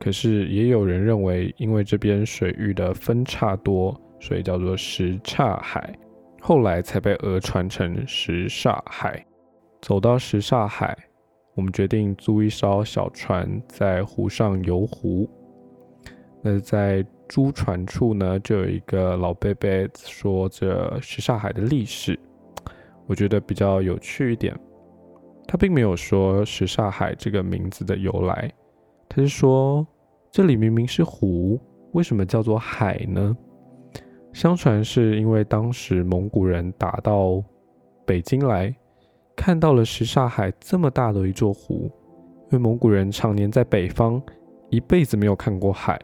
[0.00, 5.94] 可是也有人认为，因为这边水域的分叉多，所以叫做什刹海。
[6.40, 9.22] 后来才被讹传成什刹海。
[9.82, 10.96] 走到什刹海，
[11.56, 15.28] 我们决定租一艘小船在湖上游湖。
[16.40, 22.18] 那在租船处呢，就有一个老伯伯说着什刹海的历史，
[23.06, 24.58] 我觉得比较有趣一点。
[25.46, 28.52] 他并没有说什刹海这个名字的由来，
[29.08, 29.86] 他是说
[30.30, 31.60] 这里明明是湖，
[31.92, 33.36] 为什么叫做海呢？
[34.32, 37.42] 相传是因为当时蒙古人打到
[38.04, 38.74] 北京来，
[39.34, 41.90] 看到了什刹海这么大的一座湖，
[42.44, 44.22] 因为蒙古人常年在北方，
[44.68, 45.98] 一辈子没有看过海。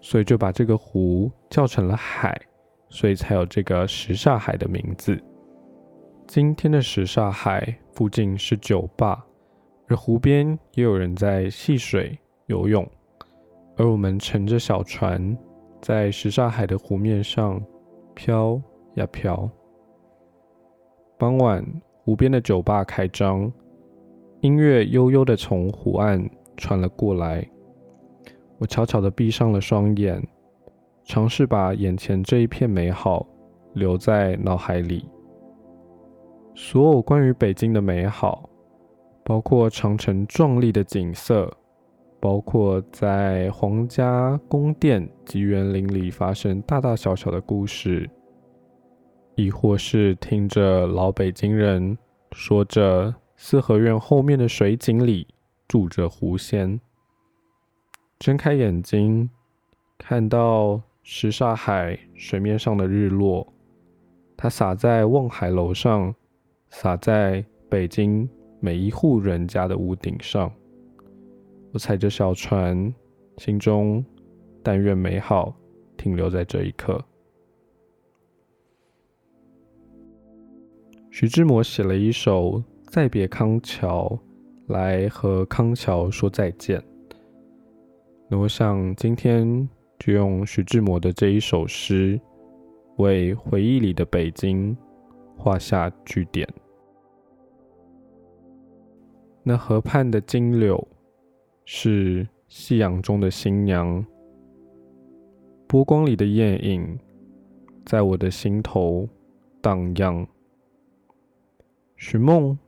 [0.00, 2.40] 所以就把这个湖叫成了海，
[2.88, 5.20] 所以才有这个什刹海的名字。
[6.26, 9.24] 今天的什刹海附近是酒吧，
[9.88, 12.86] 而湖边也有人在戏水游泳。
[13.76, 15.36] 而我们乘着小船
[15.82, 17.62] 在什刹海的湖面上
[18.14, 18.60] 飘
[18.94, 19.48] 呀飘。
[21.18, 21.64] 傍晚，
[22.02, 23.52] 湖边的酒吧开张，
[24.40, 27.46] 音乐悠悠的从湖岸传了过来。
[28.58, 30.26] 我悄悄的闭上了双眼，
[31.04, 33.26] 尝试把眼前这一片美好
[33.74, 35.06] 留在脑海里。
[36.54, 38.48] 所有关于北京的美好，
[39.22, 41.54] 包括长城壮丽的景色，
[42.18, 48.08] 包括在皇家宫殿及园林里发生大大小小的故事，
[49.34, 51.96] 亦或是听着老北京人
[52.32, 55.28] 说着四合院后面的水井里
[55.68, 56.80] 住着狐仙。
[58.18, 59.28] 睁开眼睛，
[59.98, 63.46] 看到什刹海水面上的日落，
[64.36, 66.14] 它洒在望海楼上，
[66.70, 70.50] 洒在北京每一户人家的屋顶上。
[71.72, 72.92] 我踩着小船，
[73.36, 74.04] 心中
[74.62, 75.54] 但愿美好
[75.96, 77.04] 停留在这一刻。
[81.10, 82.58] 徐志摩写了一首
[82.88, 84.08] 《再别康桥》，
[84.72, 86.82] 来和康桥说再见。
[88.28, 89.68] 那我想今天
[90.00, 92.20] 就用徐志摩的这一首诗，
[92.96, 94.76] 为回忆里的北京
[95.36, 96.48] 画下句点。
[99.44, 100.88] 那河畔的金柳
[101.66, 104.04] 是夕阳中的新娘，
[105.68, 106.98] 波光里的艳影
[107.84, 109.08] 在我的心头
[109.62, 110.26] 荡漾。
[111.94, 112.58] 寻梦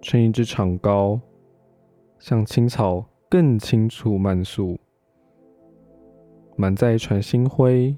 [0.00, 1.20] 撑一支长篙，
[2.18, 3.06] 像青草。
[3.32, 4.78] 更清楚慢速，
[6.54, 7.96] 满载船星辉，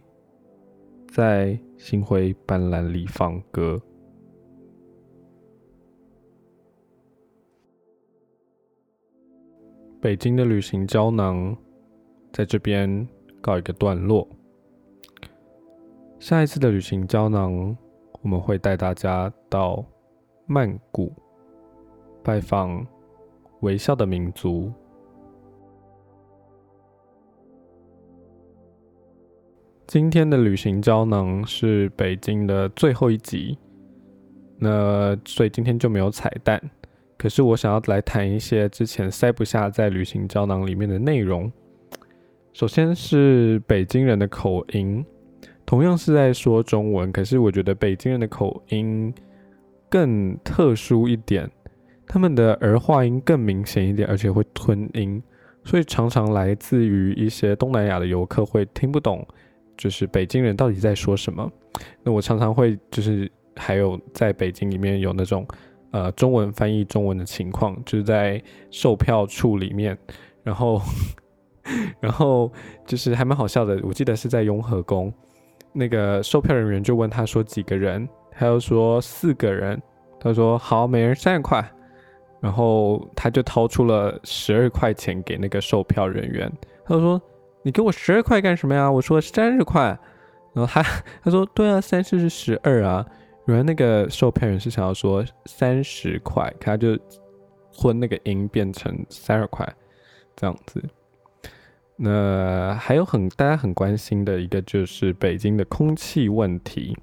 [1.09, 3.82] 在星辉斑斓里放歌。
[10.01, 11.57] 北京的旅行胶囊
[12.32, 13.05] 在这边
[13.41, 14.28] 告一个段落。
[16.20, 17.76] 下一次的旅行胶囊，
[18.22, 19.85] 我们会带大家到
[20.47, 21.12] 曼谷
[22.22, 22.87] 拜访
[23.62, 24.72] 微笑的民族。
[29.95, 33.57] 今天的旅行胶囊是北京的最后一集，
[34.59, 36.61] 那所以今天就没有彩蛋。
[37.16, 41.49] 可是我想要来谈一些之前塞不下在旅行胶囊里面的内容。
[42.53, 45.07] 首先是北京人的口音，
[45.64, 49.14] 同样是在说中文，可是我觉得北京人的口音
[49.88, 51.49] 更特殊一点，
[52.09, 55.22] 他们的儿化音更明显一点，而且会吞音，
[55.62, 59.24] 所以常常来自于一些东南亚的游客会听不懂。
[59.76, 61.50] 就是北京人到底在说什么？
[62.02, 65.46] 那我常常会就是还有在北京里面有那种
[65.90, 69.98] 呃中文翻译中文的情况，就是在售票处里面，
[70.42, 70.80] 然后
[72.00, 72.52] 然后
[72.86, 73.80] 就是还蛮好笑的。
[73.82, 75.12] 我记得是在雍和宫，
[75.72, 79.80] 那个售票人员就问他说几个人，他又说四个人，
[80.20, 81.64] 他说好，每人三十块，
[82.40, 86.52] 然后他就掏出了十二块钱给那个售票人员，
[86.84, 87.20] 他说。
[87.64, 88.90] 你给我十二块干什么呀？
[88.90, 89.98] 我说三十块，
[90.52, 90.82] 然后他
[91.22, 93.04] 他说对啊，三十是十二啊。
[93.46, 96.98] 原来那个售票员是想要说三十块，他就
[97.72, 99.66] 混那个音变成三十块
[100.36, 100.82] 这样子。
[101.96, 106.96] 那还有很大家很关心的一个就是北京的空气问题。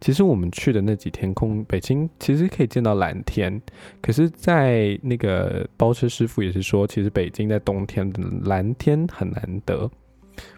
[0.00, 3.60] 其实我们去的那几天空，北京其实可以见到蓝天，
[4.00, 9.90] 可是，在那个包车师傅也是说，其实北京在冬天的蓝天很难得。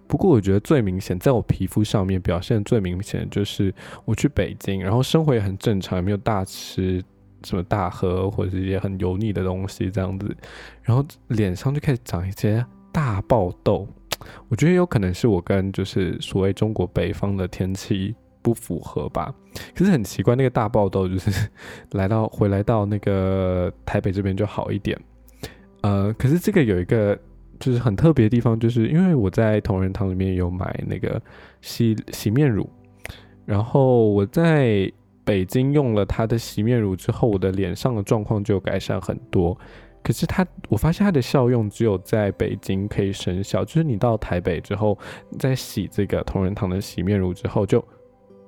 [0.06, 3.74] 不过，我觉得最明显，在我皮肤上面表现最明显的就是
[4.04, 7.02] 我去北京，然后生活也很正常，也没有大吃
[7.42, 10.36] 什么大喝或者是一些很油腻的东西这样子，
[10.82, 13.88] 然后脸上就开始长一些大爆痘。
[14.48, 18.14] 我觉得有可能是我跟就是所谓中国北方的天气。
[18.42, 19.32] 不符合吧？
[19.74, 21.48] 可是很奇怪，那个大爆痘就是
[21.92, 24.98] 来到回来到那个台北这边就好一点。
[25.82, 27.18] 呃，可是这个有一个
[27.58, 31.20] 就是很特别的地方，就是因为我在同仁堂里面有买那个
[31.60, 32.68] 洗洗面乳，
[33.44, 34.90] 然后我在
[35.24, 39.56] 北京用了它的洗面乳之后，我的脸上的状况就改善很多。
[40.02, 44.98] 可是它，我发现它的效用只有在北京可以生效，就是你到台北之后，
[45.38, 47.84] 在洗这个同仁堂的洗面乳之后就。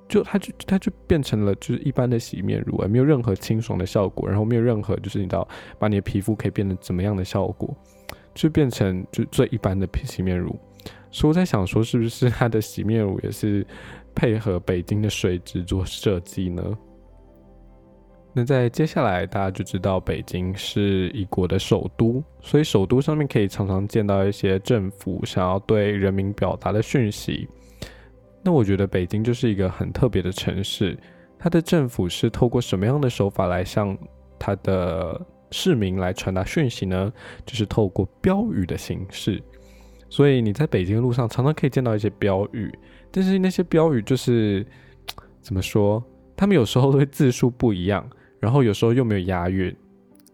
[0.07, 5.47] 就它就它就变成了就是一般的洗面乳啊，没有任何清爽的效果，然后没有任何就是你知道
[5.79, 7.75] 把你的皮肤可以变得怎么样的效果，
[8.33, 10.57] 就变成就最一般的洗面乳。
[11.11, 13.65] 所以我在想说，是不是它的洗面乳也是
[14.13, 16.63] 配合北京的水质做设计呢？
[18.37, 27.47] 那在接下来大家就知道北京是一国的首都，所以首都上面可以常常见到一些政府想要对人民表达的讯息。
[28.45, 30.95] 那我觉得北京就是一个很特别的城市，
[31.39, 33.97] 它的政府是透过什么样的手法来向
[34.37, 35.19] 它的
[35.49, 37.11] 市民来传达讯息呢？
[37.43, 39.41] 就是透过标语的形式。
[40.07, 42.71] 所以你在北京路上常常可以见到一些标语，
[43.11, 44.63] 但是那些标语就是
[45.41, 46.01] 怎么说？
[46.37, 48.07] 他们有时候会字数不一样，
[48.39, 49.75] 然后有时候又没有押韵，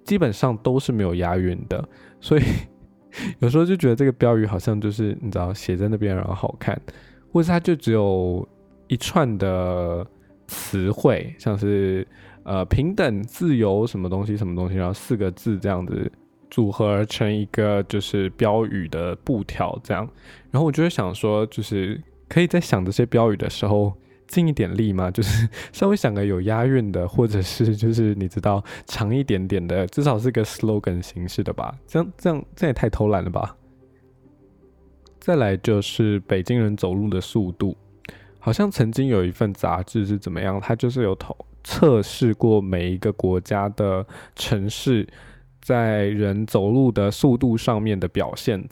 [0.04, 1.88] 基本上都是没有押韵的。
[2.20, 2.44] 所以
[3.40, 6.80] 有时候就觉得这个标语好像就是你知道写在那边然后好看，
[7.32, 8.48] 或者它就只有
[8.88, 10.06] 一串的
[10.48, 12.08] 词汇，像是
[12.44, 16.12] 呃平等、自由什么东西什么东西，然后四个字这样子。
[16.50, 20.06] 组合而成一个就是标语的布条，这样，
[20.52, 23.94] 然后我就会想说，就是可以在想这些标语的时候
[24.28, 25.10] 尽一点力吗？
[25.16, 31.74] 就是稍微想个有押韵的，或者是就是你知道长一点点的，至少是个 slogan 形式的吧？
[31.88, 33.56] 这样这样这也太偷懒了吧？
[35.22, 37.78] 再来就是北京人走路的速度，
[38.40, 44.06] 好像曾经有一份杂志是怎么样，它就是有投测试过每一个国家的
[44.36, 45.08] 城市。
[45.64, 48.68] 在人走路的速度上面的表现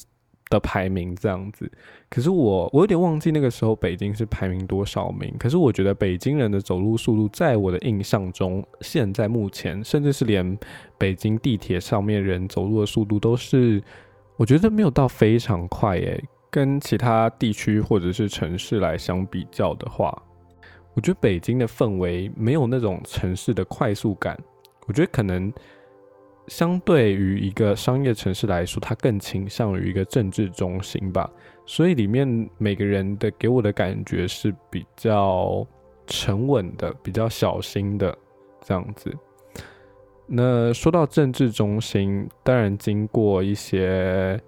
[0.50, 1.72] 的排名这样子，
[2.10, 5.32] 可是我我有点忘记那个时候北京是排名多少名。
[5.38, 10.58] 可是我觉得北京人的走路速度，在我的印象中，现在目前，甚至是连
[10.98, 13.80] 北京地铁上面人走路的速度，都是
[14.36, 16.24] 我觉得没有到非常快诶。
[16.50, 20.16] 跟其他地区或者是城市来相比较的话，
[20.94, 24.38] 我觉得北京的氛围没有那种城市的快速感。
[24.88, 25.52] 我觉得可能。
[26.48, 31.30] 相对于一个商业城市来说，它更倾向于一个政治中心吧，
[31.64, 32.28] 所以里面
[32.58, 35.64] 每个人的给我的感觉是比较
[36.08, 38.18] 沉稳的，比较小心的
[38.64, 39.16] 这样子。
[40.26, 44.42] 那说到政治中心，当然经过一些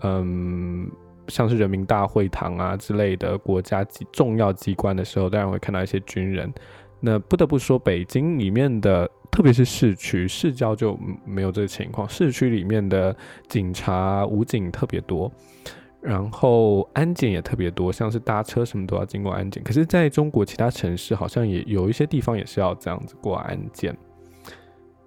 [0.00, 0.90] 嗯，
[1.28, 6.52] 像是人民大会堂啊之类的国家级重要机关的时候，当然会看到一些军人。
[7.00, 9.10] 那不得不说，北京里面的。
[9.30, 12.08] 特别是市区，市郊就没有这个情况。
[12.08, 13.12] 市区里面的
[13.48, 15.28] 警察、武警特别多，
[16.00, 19.60] 然后安检也特别多，像是搭车什么都要经过安检。
[19.64, 23.92] 可是，在中国其他城市，好像也有一些地方也是要这样子过安检。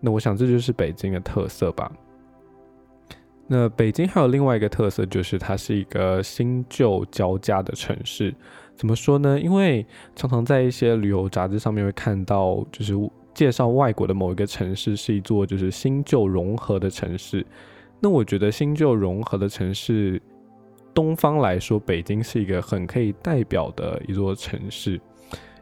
[0.02, 1.90] 那我想这就是北京的特色吧。
[3.48, 8.34] 那北京还有另外一个特色，就是它是一个新旧交加的城市。
[8.76, 9.40] 怎么说呢？
[9.40, 9.86] 因为
[10.16, 12.94] 常常在一些旅游杂志上面会看到，就是。
[13.38, 17.46] 介绍外国的某一个城市是一座就是新旧融合的城市，
[18.00, 20.20] 那我觉得新旧融合的城市，
[20.92, 25.00] 东方来说，北京是一个很可以代表的一座城市，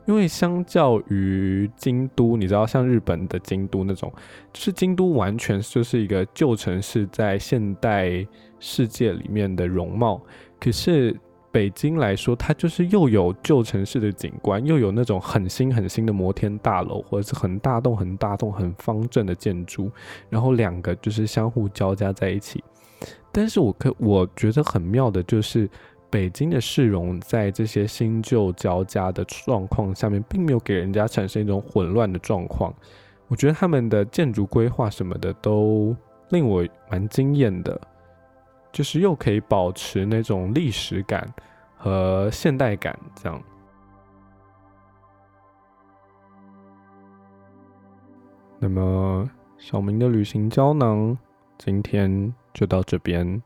[0.05, 4.11] 因为相较于京都，你知道像日本的京都那种，
[4.53, 8.25] 就是京都完全就是一个旧城市在现代
[8.59, 10.21] 世界里面的容貌，
[10.59, 11.15] 可是。
[11.51, 19.89] 北京来说，它就是又有旧城市的景观，又有那种很新很新的摩天大楼，或者是很大栋很大栋很方正的建筑，
[20.29, 22.61] 然后两个就是相互交加在一起。
[23.31, 25.69] 但是我可我觉得很妙的就是，
[26.15, 32.73] 北京的市容在这些新旧交加的状况下面，并没有给人家产生一种混乱的状况。
[33.27, 35.93] 我觉得他们的建筑规划什么的都
[36.29, 37.77] 令我蛮惊艳的。
[38.71, 41.29] 就是又可以保持那种历史感
[41.75, 43.43] 和现代感，这样。
[48.57, 51.17] 那么小明的旅行胶囊
[51.57, 53.43] 今天就到这边，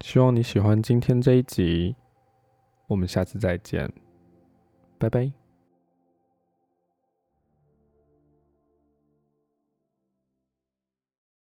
[0.00, 1.96] 希望你喜欢今天这一集，
[2.86, 3.90] 我们下次再见，
[4.98, 5.43] 拜拜。